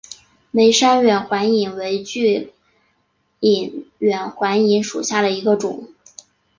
[0.49, 2.53] 梅山远环蚓为巨
[3.39, 5.89] 蚓科远环蚓属下的一个种。